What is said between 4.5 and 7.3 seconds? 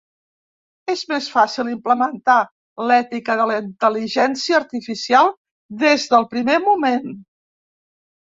Artificial des del primer moment.